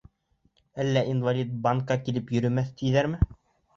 Әллә 0.83 1.03
инвалид 1.11 1.53
банкка 1.67 1.99
килеп 2.07 2.33
йөрөмәҫ, 2.39 2.73
тиҙәрме? 2.81 3.21